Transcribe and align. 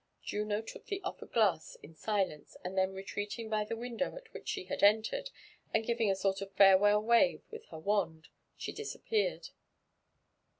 Juno 0.23 0.63
took 0.63 0.87
the 0.87 0.99
olTered 1.05 1.31
glass 1.31 1.75
in 1.83 1.93
silence, 1.93 2.57
and 2.63 2.75
then 2.75 2.91
retreating 2.91 3.51
by 3.51 3.63
the 3.63 3.75
window 3.75 4.15
at 4.15 4.33
which 4.33 4.49
she 4.49 4.63
had 4.63 4.81
entered, 4.81 5.29
and 5.75 5.85
giving 5.85 6.09
a 6.09 6.15
sort 6.15 6.41
of 6.41 6.51
farewell 6.53 7.03
wave 7.03 7.43
with 7.51 7.65
her 7.65 7.77
wand, 7.77 8.29
she 8.57 8.71
disappeared. 8.71 9.49